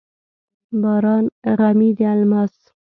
[0.81, 1.25] باران
[1.57, 2.55] غمي د الماس،